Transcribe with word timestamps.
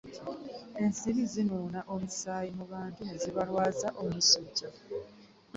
Ensiri 0.83 1.21
zinuuna 1.33 1.79
omusaayi 1.93 2.49
mu 2.57 2.65
bantu 2.73 2.99
nezibalwaza 3.09 3.87
omusujja. 4.03 4.67